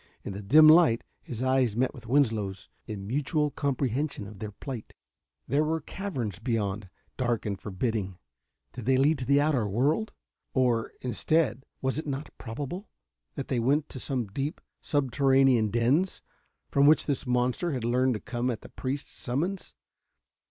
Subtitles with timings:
[0.23, 4.95] In the dim light his eyes met with Winslow's in mutual comprehension of their plight.
[5.47, 8.17] There were caverns beyond, dark and forbidding.
[8.73, 10.11] Did they lead to the outer world?
[10.55, 12.89] Or, instead, was it not probable
[13.35, 16.23] that they went to some deep, subterranean dens,
[16.71, 19.75] from which this monster had learned to come at the priests' summons?